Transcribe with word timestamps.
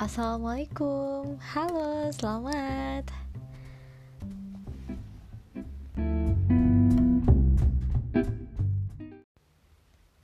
Assalamualaikum, 0.00 1.36
halo, 1.52 2.08
selamat. 2.16 3.04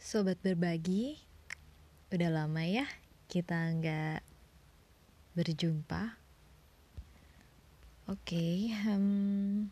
Sobat 0.01 0.41
berbagi, 0.41 1.21
udah 2.09 2.31
lama 2.33 2.65
ya 2.65 2.89
kita 3.29 3.53
nggak 3.77 4.25
berjumpa. 5.37 6.17
Oke, 8.09 8.33
okay, 8.33 8.73
hmm, 8.73 9.69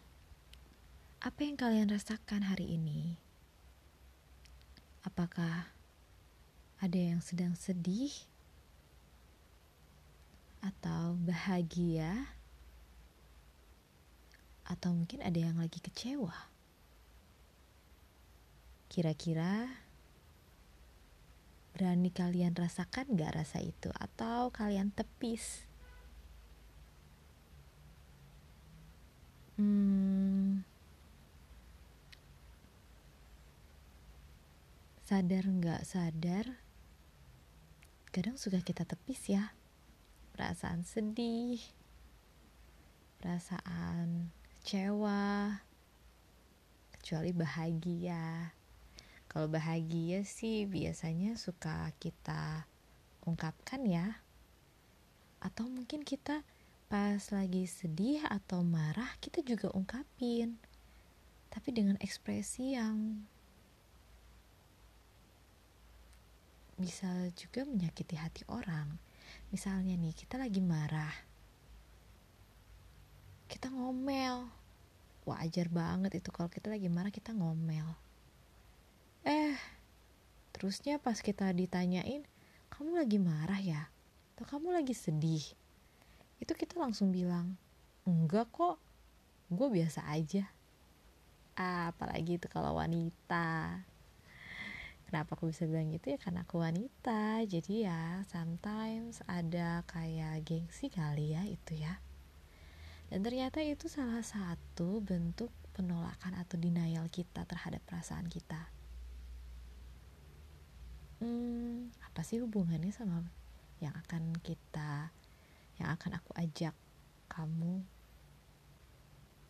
apa 1.25 1.41
yang 1.41 1.57
kalian 1.57 1.89
rasakan 1.89 2.45
hari 2.45 2.77
ini? 2.77 3.17
Apakah 5.01 5.73
ada 6.77 7.01
yang 7.01 7.25
sedang 7.25 7.57
sedih? 7.57 8.34
Atau 10.65 11.13
bahagia, 11.21 12.33
atau 14.65 14.97
mungkin 14.97 15.21
ada 15.21 15.37
yang 15.37 15.61
lagi 15.61 15.77
kecewa. 15.77 16.33
Kira-kira 18.89 19.69
berani 21.77 22.09
kalian 22.09 22.57
rasakan 22.57 23.13
gak 23.13 23.37
rasa 23.37 23.61
itu, 23.61 23.93
atau 23.93 24.49
kalian 24.49 24.89
tepis? 24.89 25.69
Hmm, 29.61 30.65
sadar 35.05 35.45
nggak 35.47 35.87
sadar, 35.87 36.59
kadang 38.11 38.35
suka 38.35 38.59
kita 38.65 38.83
tepis 38.83 39.31
ya 39.31 39.55
perasaan 40.35 40.83
sedih, 40.83 41.63
perasaan 43.23 44.35
kecewa, 44.61 45.63
kecuali 46.99 47.31
bahagia. 47.31 48.51
Kalau 49.31 49.47
bahagia 49.47 50.27
sih 50.27 50.67
biasanya 50.67 51.39
suka 51.39 51.95
kita 52.03 52.67
ungkapkan 53.23 53.87
ya. 53.87 54.19
Atau 55.39 55.71
mungkin 55.71 56.03
kita 56.03 56.43
pas 56.91 57.23
lagi 57.31 57.71
sedih 57.71 58.27
atau 58.27 58.67
marah 58.67 59.15
kita 59.23 59.47
juga 59.47 59.71
ungkapin. 59.71 60.59
Tapi 61.55 61.69
dengan 61.71 61.95
ekspresi 62.03 62.75
yang 62.75 63.23
bisa 66.75 67.31
juga 67.39 67.63
menyakiti 67.63 68.19
hati 68.19 68.43
orang 68.51 68.99
misalnya 69.55 69.95
nih 69.97 70.15
kita 70.15 70.37
lagi 70.37 70.59
marah. 70.59 71.15
Kita 73.47 73.71
ngomel. 73.71 74.49
Wajar 75.25 75.73
banget 75.73 76.21
itu 76.21 76.29
kalau 76.29 76.53
kita 76.53 76.69
lagi 76.69 76.91
marah 76.93 77.09
kita 77.09 77.33
ngomel. 77.33 77.89
Eh 79.25 79.57
terusnya 80.53 81.01
pas 81.01 81.19
kita 81.19 81.51
ditanyain 81.51 82.23
kamu 82.75 82.99
lagi 82.99 83.19
marah 83.23 83.61
ya? 83.63 83.89
Atau 84.35 84.45
kamu 84.51 84.75
lagi 84.75 84.93
sedih? 84.93 85.47
Itu 86.43 86.59
kita 86.59 86.77
langsung 86.77 87.15
bilang 87.15 87.55
enggak 88.03 88.51
kok. 88.51 88.83
Gue 89.49 89.71
biasa 89.71 90.11
aja. 90.11 90.51
Apalagi 91.55 92.43
itu 92.43 92.51
kalau 92.51 92.77
wanita 92.83 93.79
Kenapa 95.15 95.39
aku 95.39 95.55
bisa 95.55 95.63
bilang 95.71 95.95
gitu? 95.95 96.11
Ya 96.11 96.19
karena 96.19 96.43
aku 96.43 96.59
wanita. 96.59 97.47
Jadi 97.47 97.87
ya 97.87 98.27
sometimes 98.27 99.23
ada 99.31 99.87
kayak 99.87 100.43
gengsi 100.43 100.91
kali 100.91 101.39
ya 101.39 101.47
itu 101.47 101.79
ya. 101.79 102.03
Dan 103.15 103.23
ternyata 103.23 103.63
itu 103.63 103.87
salah 103.87 104.27
satu 104.27 104.99
bentuk 104.99 105.55
penolakan 105.71 106.35
atau 106.35 106.59
denial 106.59 107.07
kita 107.15 107.47
terhadap 107.47 107.79
perasaan 107.87 108.27
kita. 108.27 108.59
Hmm, 111.23 111.95
apa 112.11 112.27
sih 112.27 112.43
hubungannya 112.43 112.91
sama 112.91 113.23
yang 113.79 113.95
akan 113.95 114.35
kita 114.43 115.15
Yang 115.79 115.89
akan 115.95 116.19
aku 116.19 116.31
ajak 116.43 116.75
kamu 117.31 117.87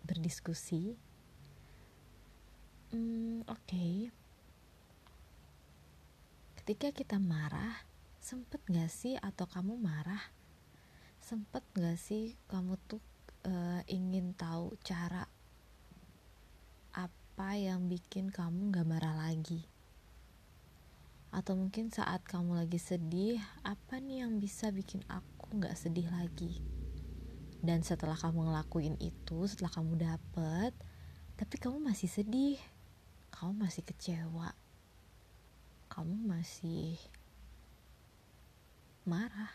berdiskusi? 0.04 1.00
Hmm, 2.92 3.48
oke. 3.48 3.64
okay 3.64 4.23
ketika 6.64 6.96
kita 6.96 7.20
marah 7.20 7.76
sempet 8.24 8.56
gak 8.72 8.88
sih 8.88 9.20
atau 9.20 9.44
kamu 9.44 9.76
marah? 9.76 10.32
Sempet 11.20 11.60
gak 11.76 12.00
sih 12.00 12.40
kamu 12.48 12.80
tuh 12.88 13.04
uh, 13.44 13.84
ingin 13.84 14.32
tahu 14.32 14.72
cara 14.80 15.28
apa 16.96 17.48
yang 17.60 17.84
bikin 17.84 18.32
kamu 18.32 18.72
gak 18.72 18.88
marah 18.88 19.12
lagi? 19.12 19.68
Atau 21.36 21.52
mungkin 21.52 21.92
saat 21.92 22.24
kamu 22.24 22.56
lagi 22.56 22.80
sedih 22.80 23.44
apa 23.60 24.00
nih 24.00 24.24
yang 24.24 24.40
bisa 24.40 24.72
bikin 24.72 25.04
aku 25.12 25.60
gak 25.60 25.76
sedih 25.76 26.08
lagi? 26.08 26.64
Dan 27.60 27.84
setelah 27.84 28.16
kamu 28.16 28.40
ngelakuin 28.40 28.96
itu 29.04 29.44
setelah 29.44 29.68
kamu 29.68 30.00
dapet 30.00 30.72
tapi 31.36 31.60
kamu 31.60 31.76
masih 31.92 32.08
sedih 32.08 32.56
kamu 33.36 33.68
masih 33.68 33.84
kecewa 33.84 34.56
kamu 35.88 36.16
masih 36.26 36.96
marah. 39.04 39.52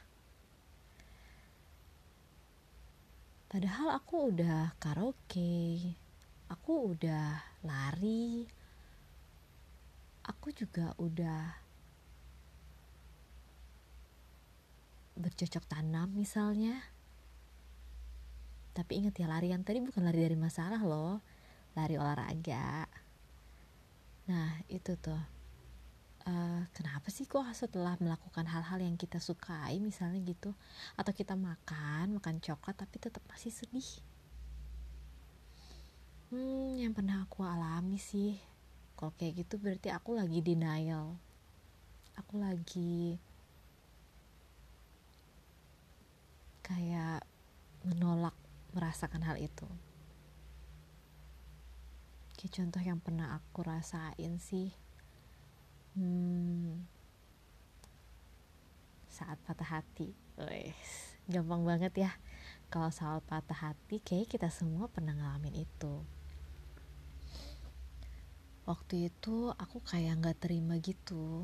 Padahal 3.50 3.98
aku 3.98 4.30
udah 4.30 4.78
karaoke, 4.78 5.98
aku 6.54 6.94
udah 6.94 7.42
lari, 7.66 8.46
aku 10.22 10.54
juga 10.54 10.94
udah 11.02 11.58
bercocok 15.18 15.66
tanam 15.66 16.14
misalnya. 16.14 16.78
Tapi 18.78 19.02
ingat 19.02 19.18
ya 19.18 19.26
larian 19.26 19.66
tadi 19.66 19.82
bukan 19.82 20.06
lari 20.06 20.30
dari 20.30 20.38
masalah 20.38 20.86
loh, 20.86 21.18
lari 21.74 21.98
olahraga. 21.98 22.86
Nah 24.30 24.62
itu 24.70 24.94
tuh 24.94 25.39
uh, 26.30 26.62
kenapa 26.78 27.10
sih 27.10 27.26
kok 27.26 27.44
setelah 27.58 27.98
melakukan 27.98 28.46
hal-hal 28.46 28.80
yang 28.80 28.96
kita 28.96 29.18
sukai 29.18 29.82
misalnya 29.82 30.22
gitu? 30.22 30.54
Atau 30.94 31.12
kita 31.18 31.34
makan 31.34 32.22
makan 32.22 32.38
coklat 32.38 32.78
tapi 32.78 33.02
tetap 33.02 33.26
masih 33.26 33.50
sedih? 33.50 33.90
Hmm 36.30 36.78
yang 36.78 36.94
pernah 36.94 37.26
aku 37.26 37.42
alami 37.42 37.98
sih. 37.98 38.38
Kalau 38.94 39.16
kayak 39.18 39.46
gitu 39.46 39.58
berarti 39.58 39.90
aku 39.90 40.14
lagi 40.14 40.40
denial. 40.46 41.18
Aku 42.22 42.38
lagi 42.38 43.18
kayak 46.62 47.26
menolak 47.82 48.36
merasakan 48.78 49.26
hal 49.26 49.42
itu. 49.42 49.66
Kayak 52.38 52.54
contoh 52.62 52.82
yang 52.84 53.00
pernah 53.02 53.36
aku 53.36 53.66
rasain 53.66 54.38
sih 54.38 54.89
saat 59.20 59.36
patah 59.44 59.80
hati. 59.80 60.16
Wes, 60.40 61.20
gampang 61.28 61.68
banget 61.68 62.08
ya. 62.08 62.12
Kalau 62.72 62.88
soal 62.96 63.20
patah 63.20 63.76
hati 63.76 64.00
kayak 64.00 64.32
kita 64.32 64.48
semua 64.48 64.88
pernah 64.88 65.12
ngalamin 65.12 65.68
itu. 65.68 66.00
Waktu 68.64 69.12
itu 69.12 69.52
aku 69.60 69.84
kayak 69.84 70.24
nggak 70.24 70.40
terima 70.40 70.80
gitu. 70.80 71.44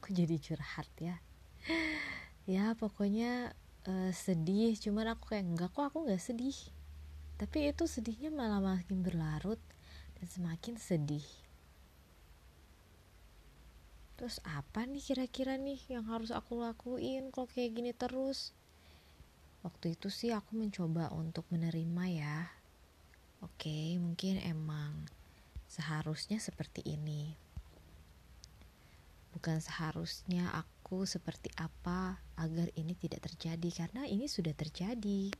Aku 0.00 0.12
jadi 0.12 0.36
curhat 0.36 0.90
ya. 1.00 1.16
Ya 2.44 2.74
pokoknya 2.76 3.54
uh, 3.88 4.10
sedih. 4.12 4.76
Cuman 4.76 5.16
aku 5.16 5.32
kayak 5.32 5.46
enggak 5.46 5.70
kok 5.72 5.88
aku 5.88 6.04
nggak 6.04 6.20
sedih. 6.20 6.56
Tapi 7.40 7.72
itu 7.72 7.88
sedihnya 7.88 8.28
malah 8.28 8.60
makin 8.60 9.00
berlarut 9.00 9.62
dan 10.18 10.26
semakin 10.28 10.76
sedih 10.76 11.24
terus 14.20 14.36
apa 14.44 14.84
nih 14.84 15.00
kira-kira 15.00 15.56
nih 15.56 15.80
yang 15.88 16.04
harus 16.04 16.28
aku 16.28 16.60
lakuin 16.60 17.32
kalau 17.32 17.48
kayak 17.48 17.72
gini 17.72 17.96
terus? 17.96 18.52
Waktu 19.64 19.96
itu 19.96 20.12
sih 20.12 20.28
aku 20.28 20.60
mencoba 20.60 21.08
untuk 21.16 21.48
menerima 21.48 22.04
ya. 22.12 22.52
Oke 23.40 23.96
mungkin 23.96 24.36
emang 24.44 25.08
seharusnya 25.72 26.36
seperti 26.36 26.84
ini. 26.84 27.32
Bukan 29.32 29.56
seharusnya 29.64 30.52
aku 30.52 31.08
seperti 31.08 31.48
apa 31.56 32.20
agar 32.36 32.68
ini 32.76 32.92
tidak 32.92 33.24
terjadi 33.24 33.72
karena 33.72 34.04
ini 34.04 34.28
sudah 34.28 34.52
terjadi. 34.52 35.32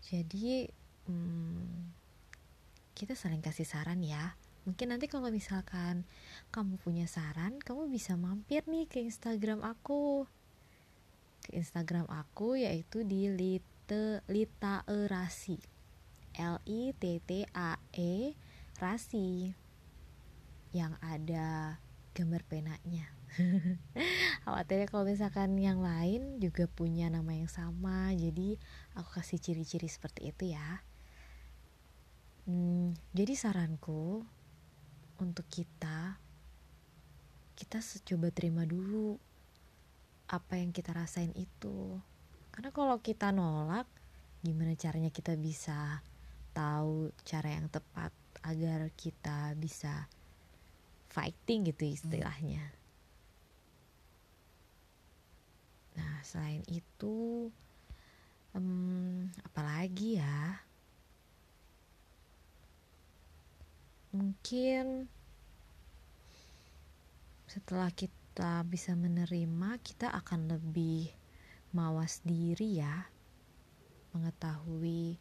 Jadi 0.00 0.72
hmm, 1.04 1.84
kita 2.96 3.12
saling 3.12 3.44
kasih 3.44 3.68
saran 3.68 4.00
ya 4.00 4.40
Mungkin 4.64 4.96
nanti 4.96 5.12
kalau 5.12 5.28
misalkan 5.28 6.08
kamu 6.48 6.80
punya 6.80 7.04
saran, 7.04 7.60
kamu 7.60 7.92
bisa 7.92 8.16
mampir 8.16 8.64
nih 8.64 8.88
ke 8.88 9.04
Instagram 9.04 9.60
aku. 9.60 10.24
ke 11.44 11.60
Instagram 11.60 12.08
aku 12.08 12.56
yaitu 12.56 13.04
di 13.04 13.28
lite 13.28 14.24
litaerasi. 14.32 15.60
L 16.40 16.56
I 16.64 16.96
T 16.96 17.20
T 17.20 17.44
A 17.52 17.76
E 17.92 18.32
rasi. 18.80 19.52
Yang 20.72 20.96
ada 21.04 21.78
gambar 22.16 22.42
penanya. 22.48 23.12
Khawatirnya 24.46 24.88
kalau 24.88 25.04
misalkan 25.04 25.58
yang 25.60 25.84
lain 25.84 26.38
juga 26.40 26.64
punya 26.70 27.10
nama 27.10 27.34
yang 27.34 27.50
sama 27.50 28.14
jadi 28.14 28.56
aku 28.94 29.20
kasih 29.20 29.42
ciri-ciri 29.42 29.90
seperti 29.90 30.30
itu 30.30 30.54
ya. 30.54 30.80
Hmm, 32.48 32.94
jadi 33.16 33.34
saranku 33.34 34.24
untuk 35.22 35.46
kita 35.50 36.18
kita 37.54 37.78
coba 37.80 38.34
terima 38.34 38.66
dulu 38.66 39.14
apa 40.26 40.58
yang 40.58 40.74
kita 40.74 40.90
rasain 40.90 41.30
itu. 41.38 42.02
Karena 42.50 42.70
kalau 42.74 42.98
kita 42.98 43.30
nolak 43.30 43.86
gimana 44.42 44.74
caranya 44.74 45.08
kita 45.08 45.38
bisa 45.38 46.02
tahu 46.52 47.14
cara 47.24 47.56
yang 47.56 47.70
tepat 47.70 48.12
agar 48.44 48.92
kita 48.94 49.56
bisa 49.56 50.10
fighting 51.08 51.70
gitu 51.70 51.86
istilahnya. 51.86 52.74
Nah 55.94 56.20
selain 56.26 56.66
itu 56.66 57.48
um, 58.52 59.30
apalagi 59.46 60.18
ya 60.18 60.60
mungkin 64.14 65.10
setelah 67.50 67.90
kita 67.90 68.62
bisa 68.66 68.94
menerima 68.94 69.82
kita 69.82 70.14
akan 70.14 70.54
lebih 70.54 71.10
mawas 71.74 72.22
diri 72.22 72.78
ya. 72.78 73.10
Mengetahui 74.14 75.18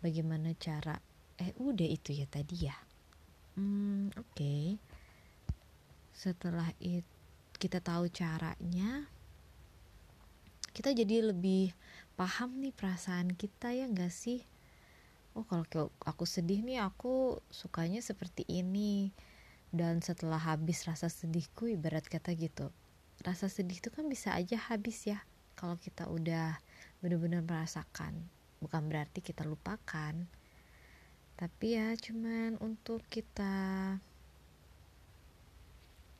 bagaimana 0.00 0.56
cara 0.56 0.96
eh 1.36 1.52
udah 1.60 1.88
itu 1.88 2.16
ya 2.16 2.24
tadi 2.24 2.56
ya? 2.64 2.76
Hmm 3.60 4.08
oke. 4.16 4.32
Okay. 4.32 4.64
setelah 6.14 6.70
itu 6.78 7.04
kita 7.58 7.78
tahu 7.82 8.10
caranya 8.10 9.06
kita 10.74 10.90
jadi 10.90 11.32
lebih 11.32 11.72
paham 12.18 12.60
nih 12.60 12.74
perasaan 12.74 13.32
kita 13.34 13.72
ya 13.72 13.86
enggak 13.86 14.10
sih 14.10 14.42
oh 15.34 15.44
kalau 15.46 15.90
aku 16.02 16.24
sedih 16.26 16.62
nih 16.62 16.82
aku 16.82 17.42
sukanya 17.50 18.00
seperti 18.00 18.46
ini. 18.48 19.10
Dan 19.74 19.98
setelah 20.06 20.38
habis 20.38 20.86
rasa 20.86 21.10
sedihku 21.10 21.66
ibarat 21.66 22.06
kata 22.06 22.30
gitu 22.38 22.70
rasa 23.22 23.46
sedih 23.46 23.78
itu 23.78 23.88
kan 23.94 24.10
bisa 24.10 24.34
aja 24.34 24.58
habis 24.58 25.06
ya 25.06 25.22
kalau 25.54 25.78
kita 25.78 26.10
udah 26.10 26.58
benar-benar 26.98 27.46
merasakan. 27.46 28.26
Bukan 28.58 28.90
berarti 28.90 29.22
kita 29.22 29.46
lupakan. 29.46 30.14
Tapi 31.34 31.66
ya 31.76 31.94
cuman 31.94 32.58
untuk 32.58 33.04
kita 33.10 33.94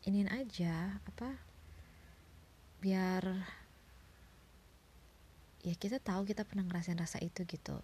inin 0.05 0.29
aja 0.29 1.01
apa 1.09 1.33
biar 2.85 3.25
ya 5.65 5.73
kita 5.81 5.97
tahu 5.97 6.29
kita 6.29 6.45
pernah 6.45 6.69
ngerasain 6.69 7.01
rasa 7.01 7.17
itu 7.25 7.49
gitu 7.49 7.81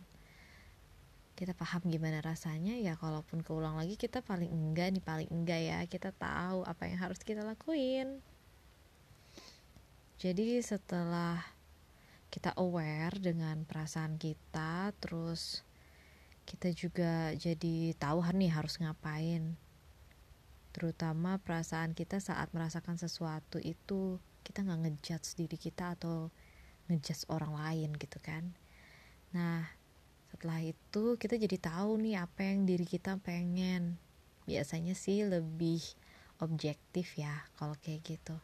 kita 1.40 1.56
paham 1.56 1.88
gimana 1.88 2.20
rasanya 2.20 2.76
ya 2.76 3.00
kalaupun 3.00 3.40
keulang 3.40 3.80
lagi 3.80 3.96
kita 3.96 4.20
paling 4.20 4.52
enggak 4.52 4.92
nih 4.92 5.00
paling 5.00 5.30
enggak 5.32 5.60
ya 5.64 5.80
kita 5.88 6.12
tahu 6.12 6.68
apa 6.68 6.84
yang 6.84 7.00
harus 7.00 7.24
kita 7.24 7.40
lakuin. 7.40 8.20
Jadi 10.20 10.60
setelah 10.60 11.40
kita 12.28 12.52
aware 12.60 13.16
dengan 13.16 13.64
perasaan 13.64 14.20
kita 14.20 14.92
terus 15.00 15.64
kita 16.44 16.76
juga 16.76 17.32
jadi 17.32 17.96
tahu 17.96 18.20
nih 18.36 18.52
harus 18.52 18.76
ngapain. 18.76 19.56
Terutama 20.76 21.40
perasaan 21.40 21.96
kita 21.96 22.20
saat 22.20 22.52
merasakan 22.52 23.00
sesuatu 23.00 23.56
itu 23.64 24.20
kita 24.44 24.60
nggak 24.60 24.80
ngejudge 24.84 25.40
diri 25.40 25.56
kita 25.56 25.96
atau 25.96 26.28
ngejudge 26.92 27.24
orang 27.32 27.56
lain 27.56 27.96
gitu 27.96 28.20
kan. 28.20 28.52
Nah 29.32 29.79
setelah 30.40 30.64
itu 30.64 31.20
kita 31.20 31.36
jadi 31.36 31.60
tahu 31.60 32.00
nih 32.00 32.16
apa 32.16 32.40
yang 32.48 32.64
diri 32.64 32.88
kita 32.88 33.20
pengen. 33.20 34.00
Biasanya 34.48 34.96
sih 34.96 35.20
lebih 35.20 35.84
objektif 36.40 37.12
ya 37.20 37.44
kalau 37.60 37.76
kayak 37.76 38.00
gitu. 38.08 38.40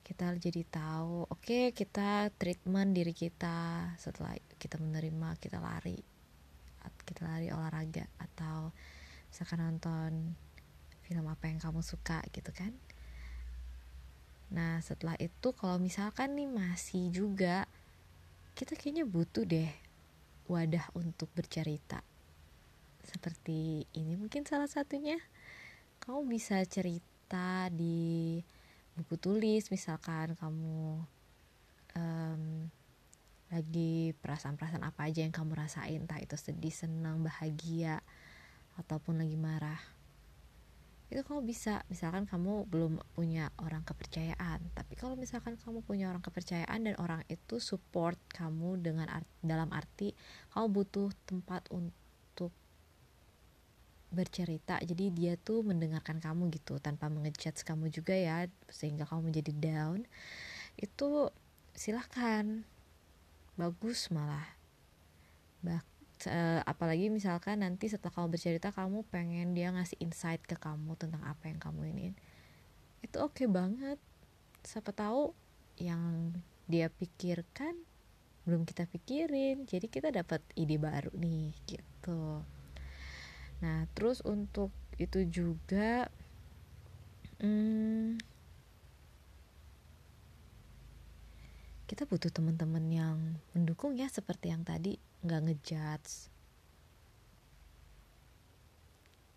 Kita 0.00 0.32
jadi 0.40 0.64
tahu 0.64 1.28
oke 1.28 1.44
okay, 1.44 1.76
kita 1.76 2.32
treatment 2.40 2.96
diri 2.96 3.12
kita. 3.12 3.92
Setelah 4.00 4.32
kita 4.56 4.80
menerima 4.80 5.36
kita 5.36 5.60
lari. 5.60 6.00
Kita 7.04 7.20
lari 7.28 7.52
olahraga 7.52 8.08
atau 8.16 8.72
misalkan 9.28 9.60
nonton 9.60 10.32
film 11.04 11.28
apa 11.28 11.52
yang 11.52 11.60
kamu 11.60 11.84
suka 11.84 12.24
gitu 12.32 12.48
kan. 12.56 12.72
Nah 14.56 14.80
setelah 14.80 15.20
itu 15.20 15.52
kalau 15.52 15.76
misalkan 15.76 16.32
nih 16.32 16.48
masih 16.48 17.12
juga 17.12 17.68
kita 18.56 18.72
kayaknya 18.72 19.04
butuh 19.04 19.44
deh 19.44 19.89
wadah 20.50 20.90
untuk 20.98 21.30
bercerita. 21.30 22.02
Seperti 23.06 23.86
ini 23.94 24.18
mungkin 24.18 24.42
salah 24.42 24.66
satunya. 24.66 25.16
Kamu 26.02 26.26
bisa 26.26 26.58
cerita 26.66 27.70
di 27.70 28.42
buku 28.98 29.14
tulis 29.16 29.70
misalkan 29.70 30.34
kamu 30.34 31.00
um, 31.94 32.42
lagi 33.50 34.14
perasaan-perasaan 34.18 34.82
apa 34.86 35.10
aja 35.10 35.22
yang 35.26 35.34
kamu 35.34 35.58
rasain 35.58 36.04
entah 36.06 36.18
itu 36.22 36.34
sedih 36.38 36.74
senang 36.74 37.22
bahagia 37.22 38.02
ataupun 38.78 39.22
lagi 39.22 39.34
marah 39.34 39.80
itu 41.10 41.26
kamu 41.26 41.42
bisa 41.42 41.82
misalkan 41.90 42.22
kamu 42.24 42.70
belum 42.70 43.02
punya 43.18 43.50
orang 43.58 43.82
kepercayaan 43.82 44.62
tapi 44.72 44.94
kalau 44.94 45.18
misalkan 45.18 45.58
kamu 45.58 45.82
punya 45.82 46.06
orang 46.06 46.22
kepercayaan 46.22 46.86
dan 46.86 46.94
orang 47.02 47.26
itu 47.26 47.58
support 47.58 48.14
kamu 48.30 48.78
dengan 48.78 49.10
art, 49.10 49.26
dalam 49.42 49.74
arti 49.74 50.14
kamu 50.54 50.66
butuh 50.70 51.10
tempat 51.26 51.66
untuk 51.74 52.54
bercerita 54.14 54.78
jadi 54.82 55.04
dia 55.10 55.32
tuh 55.34 55.66
mendengarkan 55.66 56.22
kamu 56.22 56.50
gitu 56.54 56.78
tanpa 56.78 57.10
mengejudge 57.10 57.66
kamu 57.66 57.90
juga 57.90 58.14
ya 58.14 58.46
sehingga 58.70 59.02
kamu 59.06 59.34
menjadi 59.34 59.52
down 59.58 60.06
itu 60.80 61.28
silahkan. 61.76 62.64
Bagus 63.58 64.08
malah. 64.08 64.56
Bah 65.60 65.84
uh, 66.26 66.60
apalagi 66.68 67.08
misalkan 67.08 67.64
nanti 67.64 67.88
setelah 67.88 68.12
kamu 68.12 68.36
bercerita 68.36 68.68
kamu 68.74 69.06
pengen 69.08 69.56
dia 69.56 69.72
ngasih 69.72 69.96
insight 70.02 70.42
ke 70.44 70.58
kamu 70.58 70.98
tentang 70.98 71.24
apa 71.24 71.48
yang 71.48 71.56
kamu 71.62 71.94
ingin 71.96 72.14
itu 73.00 73.16
oke 73.16 73.32
okay 73.36 73.48
banget. 73.48 73.96
Siapa 74.60 74.92
tahu 74.92 75.32
yang 75.80 76.36
dia 76.68 76.92
pikirkan 76.92 77.72
belum 78.44 78.64
kita 78.64 78.88
pikirin 78.88 79.68
jadi 79.68 79.86
kita 79.88 80.08
dapat 80.12 80.40
ide 80.56 80.76
baru 80.76 81.12
nih 81.16 81.52
gitu. 81.64 82.44
Nah 83.60 83.84
terus 83.96 84.20
untuk 84.24 84.72
itu 85.00 85.24
juga 85.28 86.08
hmm, 87.40 88.20
kita 91.88 92.06
butuh 92.06 92.30
teman-teman 92.30 92.84
yang 92.86 93.18
mendukung 93.56 93.98
ya 93.98 94.06
seperti 94.06 94.52
yang 94.52 94.62
tadi 94.62 95.00
nggak 95.24 95.40
ngejudge. 95.44 96.32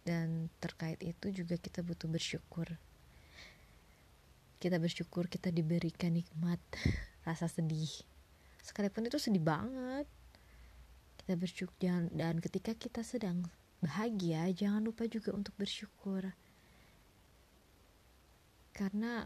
Dan 0.03 0.51
terkait 0.59 0.99
itu 0.99 1.31
juga 1.31 1.55
kita 1.55 1.79
butuh 1.79 2.11
bersyukur. 2.11 2.67
Kita 4.59 4.79
bersyukur 4.79 5.31
kita 5.31 5.51
diberikan 5.51 6.15
nikmat 6.15 6.59
rasa 7.27 7.47
sedih. 7.47 7.91
Sekalipun 8.63 9.07
itu 9.07 9.19
sedih 9.19 9.43
banget. 9.43 10.07
Kita 11.23 11.39
bersyukur 11.39 11.75
dan, 11.79 12.35
ketika 12.43 12.75
kita 12.75 12.99
sedang 12.99 13.47
bahagia 13.79 14.47
jangan 14.51 14.83
lupa 14.83 15.07
juga 15.07 15.31
untuk 15.31 15.55
bersyukur. 15.55 16.31
Karena 18.75 19.23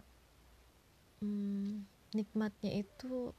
hmm, 1.21 1.85
nikmatnya 2.13 2.85
itu 2.85 3.33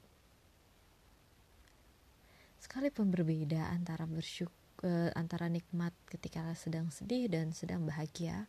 sekalipun 2.79 3.11
berbeda 3.11 3.75
antara 3.75 4.07
bersyukur 4.07 4.55
uh, 4.87 5.11
antara 5.19 5.51
nikmat 5.51 5.91
ketika 6.07 6.55
sedang 6.55 6.95
sedih 6.95 7.27
dan 7.27 7.51
sedang 7.51 7.83
bahagia. 7.83 8.47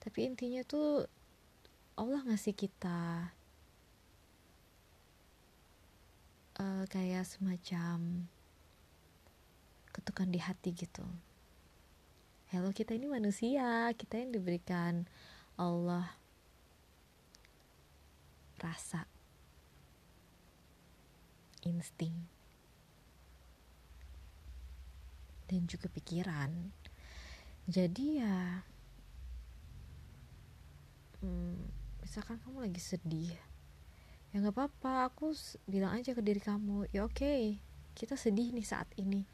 Tapi 0.00 0.24
intinya 0.24 0.64
tuh 0.64 1.04
Allah 1.92 2.24
ngasih 2.24 2.56
kita 2.56 3.28
uh, 6.56 6.84
kayak 6.88 7.28
semacam 7.28 8.24
ketukan 9.92 10.32
di 10.32 10.40
hati 10.40 10.72
gitu. 10.72 11.04
Hello 12.48 12.72
kita 12.72 12.96
ini 12.96 13.04
manusia. 13.04 13.92
Kita 13.92 14.16
yang 14.16 14.32
diberikan 14.32 15.04
Allah 15.60 16.16
rasa 18.64 19.04
insting 21.68 22.37
dan 25.48 25.64
juga 25.64 25.88
pikiran. 25.88 26.52
Jadi 27.68 28.20
ya 28.20 28.62
hmm, 31.24 31.58
misalkan 32.04 32.38
kamu 32.40 32.68
lagi 32.68 32.80
sedih 32.80 33.34
ya 34.28 34.44
nggak 34.44 34.54
apa-apa 34.54 35.08
aku 35.08 35.32
bilang 35.64 35.96
aja 35.96 36.12
ke 36.12 36.20
diri 36.20 36.40
kamu 36.40 36.92
ya 36.92 37.08
oke 37.08 37.16
okay, 37.16 37.56
kita 37.96 38.12
sedih 38.14 38.52
nih 38.52 38.66
saat 38.66 38.88
ini 39.00 39.24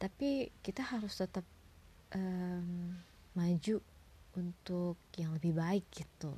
tapi 0.00 0.48
kita 0.64 0.82
harus 0.82 1.20
tetap 1.20 1.44
um, 2.16 2.96
maju 3.36 3.76
untuk 4.32 4.96
yang 5.20 5.36
lebih 5.36 5.52
baik 5.52 5.84
gitu 5.92 6.32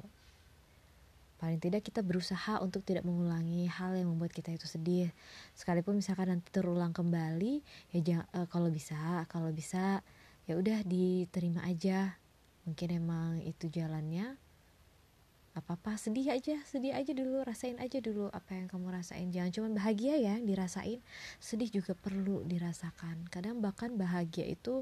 paling 1.44 1.60
tidak 1.60 1.84
kita 1.84 2.00
berusaha 2.00 2.56
untuk 2.64 2.80
tidak 2.88 3.04
mengulangi 3.04 3.68
hal 3.68 3.92
yang 3.92 4.08
membuat 4.08 4.32
kita 4.32 4.56
itu 4.56 4.64
sedih. 4.64 5.12
Sekalipun 5.52 6.00
misalkan 6.00 6.32
nanti 6.32 6.48
terulang 6.48 6.96
kembali 6.96 7.60
ya 7.92 8.00
jangan, 8.00 8.26
uh, 8.32 8.48
kalau 8.48 8.72
bisa 8.72 9.28
kalau 9.28 9.52
bisa 9.52 10.00
ya 10.48 10.56
udah 10.56 10.80
diterima 10.88 11.60
aja. 11.68 12.16
Mungkin 12.64 12.88
emang 12.96 13.44
itu 13.44 13.68
jalannya. 13.68 14.40
Apa 15.52 15.76
apa 15.76 16.00
sedih 16.00 16.32
aja 16.32 16.64
sedih 16.64 16.96
aja 16.96 17.12
dulu 17.12 17.44
rasain 17.44 17.76
aja 17.76 18.00
dulu 18.00 18.32
apa 18.32 18.56
yang 18.56 18.64
kamu 18.64 18.96
rasain. 18.96 19.28
Jangan 19.28 19.52
cuma 19.52 19.68
bahagia 19.76 20.16
ya 20.16 20.40
dirasain 20.40 21.04
sedih 21.44 21.68
juga 21.68 21.92
perlu 21.92 22.40
dirasakan. 22.48 23.28
Kadang 23.28 23.60
bahkan 23.60 23.92
bahagia 24.00 24.48
itu 24.48 24.80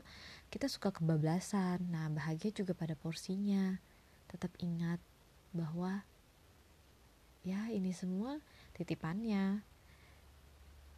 kita 0.54 0.70
suka 0.70 0.94
kebablasan. 0.94 1.90
Nah 1.90 2.06
bahagia 2.06 2.54
juga 2.54 2.70
pada 2.70 2.94
porsinya. 2.94 3.82
Tetap 4.30 4.54
ingat 4.62 5.02
bahwa 5.50 6.06
ya 7.42 7.70
ini 7.70 7.90
semua 7.94 8.38
titipannya. 8.74 9.62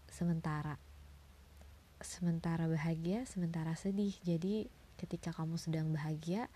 Sementara 0.08 0.78
sementara 2.04 2.68
bahagia 2.68 3.24
sementara 3.26 3.74
sedih. 3.74 4.14
Jadi 4.22 4.68
ketika 5.00 5.32
kamu 5.34 5.56
sedang 5.56 5.90
bahagia 5.90 6.46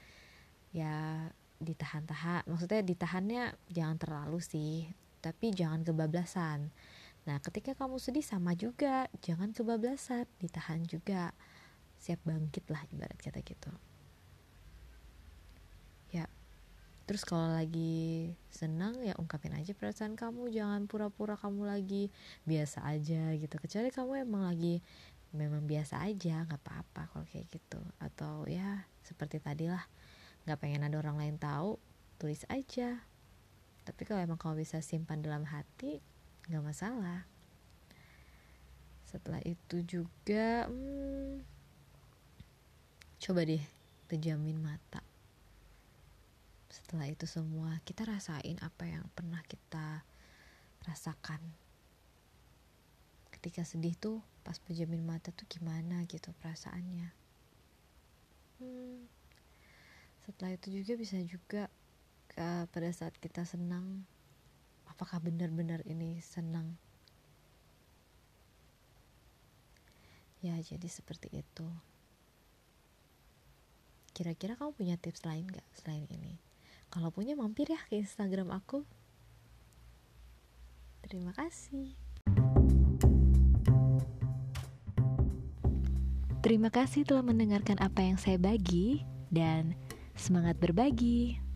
ya 0.70 1.26
ditahan-tahan. 1.58 2.46
Maksudnya 2.46 2.84
ditahannya 2.84 3.42
jangan 3.72 3.96
terlalu 3.98 4.38
sih 4.44 4.88
tapi 5.18 5.50
jangan 5.50 5.82
kebablasan. 5.82 6.70
Nah 7.26 7.36
ketika 7.42 7.74
kamu 7.74 7.98
sedih 7.98 8.22
sama 8.22 8.54
juga. 8.54 9.10
Jangan 9.24 9.50
kebablasan 9.56 10.28
ditahan 10.38 10.84
juga. 10.86 11.34
Siap 11.98 12.22
bangkit 12.22 12.70
lah 12.70 12.86
ibarat 12.94 13.18
kata 13.18 13.42
gitu 13.42 13.74
ya 16.12 16.24
terus 17.08 17.24
kalau 17.24 17.48
lagi 17.48 18.36
senang 18.52 19.00
ya 19.00 19.16
ungkapin 19.16 19.56
aja 19.56 19.72
perasaan 19.72 20.12
kamu. 20.12 20.52
Jangan 20.52 20.84
pura-pura 20.84 21.40
kamu 21.40 21.64
lagi 21.64 22.12
biasa 22.44 22.84
aja 22.84 23.32
gitu. 23.32 23.56
Kecuali 23.56 23.88
kamu 23.88 24.28
emang 24.28 24.44
lagi 24.44 24.84
memang 25.32 25.64
biasa 25.64 26.04
aja 26.04 26.44
nggak 26.44 26.60
apa-apa 26.60 27.08
kalau 27.08 27.24
kayak 27.32 27.48
gitu. 27.48 27.80
Atau 27.96 28.44
ya 28.44 28.84
seperti 29.00 29.40
tadi 29.40 29.72
lah 29.72 29.80
nggak 30.44 30.60
pengen 30.60 30.84
ada 30.84 31.00
orang 31.00 31.16
lain 31.16 31.40
tahu 31.40 31.80
tulis 32.20 32.44
aja. 32.52 33.00
Tapi 33.88 34.02
kalau 34.04 34.20
emang 34.20 34.36
kamu 34.36 34.60
bisa 34.60 34.84
simpan 34.84 35.24
dalam 35.24 35.48
hati 35.48 36.04
nggak 36.52 36.60
masalah. 36.60 37.24
Setelah 39.08 39.40
itu 39.48 39.80
juga 39.80 40.68
hmm, 40.68 41.40
coba 43.24 43.48
deh 43.48 43.64
pejamin 44.12 44.60
mata 44.60 45.07
setelah 46.88 47.12
itu 47.12 47.28
semua 47.28 47.84
kita 47.84 48.08
rasain 48.08 48.56
apa 48.64 48.88
yang 48.88 49.04
pernah 49.12 49.44
kita 49.44 50.00
rasakan. 50.88 51.36
Ketika 53.28 53.60
sedih 53.60 53.92
tuh 53.92 54.24
pas 54.40 54.56
pejamin 54.56 55.04
mata 55.04 55.28
tuh 55.28 55.44
gimana 55.52 56.08
gitu 56.08 56.32
perasaannya. 56.40 57.12
Hmm, 58.56 59.04
setelah 60.24 60.56
itu 60.56 60.80
juga 60.80 60.96
bisa 60.96 61.20
juga 61.28 61.68
uh, 62.40 62.64
pada 62.72 62.88
saat 62.88 63.12
kita 63.20 63.44
senang 63.44 64.08
apakah 64.88 65.20
benar-benar 65.20 65.84
ini 65.84 66.24
senang? 66.24 66.72
Ya 70.40 70.56
jadi 70.56 70.88
seperti 70.88 71.36
itu. 71.36 71.68
Kira-kira 74.16 74.56
kamu 74.56 74.72
punya 74.72 74.96
tips 74.96 75.28
lain 75.28 75.52
gak 75.52 75.68
selain 75.76 76.08
ini 76.08 76.47
kalau 76.88 77.12
punya 77.12 77.36
mampir 77.38 77.68
ya 77.70 77.80
ke 77.88 78.00
instagram 78.00 78.52
aku 78.52 78.84
terima 81.04 81.32
kasih 81.36 81.94
Terima 86.38 86.70
kasih 86.70 87.02
telah 87.02 87.26
mendengarkan 87.26 87.76
apa 87.82 87.98
yang 88.00 88.16
saya 88.16 88.38
bagi 88.38 89.02
dan 89.28 89.74
Semangat 90.18 90.58
berbagi! 90.58 91.47